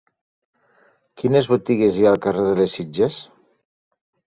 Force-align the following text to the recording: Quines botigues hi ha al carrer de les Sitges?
Quines 1.21 1.51
botigues 1.53 1.95
hi 2.01 2.09
ha 2.09 2.09
al 2.15 2.21
carrer 2.27 2.49
de 2.51 2.59
les 2.65 2.77
Sitges? 2.81 3.23